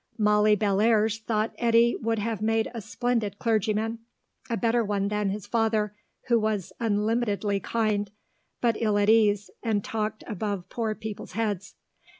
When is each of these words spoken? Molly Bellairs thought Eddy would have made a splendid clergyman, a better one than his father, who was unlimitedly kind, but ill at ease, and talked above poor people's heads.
Molly 0.17 0.55
Bellairs 0.55 1.19
thought 1.19 1.53
Eddy 1.59 1.95
would 1.95 2.17
have 2.17 2.41
made 2.41 2.71
a 2.73 2.81
splendid 2.81 3.37
clergyman, 3.37 3.99
a 4.49 4.57
better 4.57 4.83
one 4.83 5.09
than 5.09 5.29
his 5.29 5.45
father, 5.45 5.95
who 6.27 6.39
was 6.39 6.73
unlimitedly 6.79 7.59
kind, 7.59 8.09
but 8.61 8.77
ill 8.79 8.97
at 8.97 9.09
ease, 9.09 9.51
and 9.61 9.83
talked 9.83 10.23
above 10.27 10.67
poor 10.69 10.95
people's 10.95 11.33
heads. 11.33 11.75